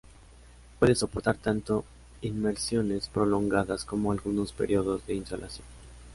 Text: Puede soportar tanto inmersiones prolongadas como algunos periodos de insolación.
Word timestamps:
Puede 0.79 0.95
soportar 0.95 1.37
tanto 1.37 1.85
inmersiones 2.23 3.07
prolongadas 3.07 3.85
como 3.85 4.11
algunos 4.11 4.51
periodos 4.51 5.05
de 5.05 5.13
insolación. 5.13 5.63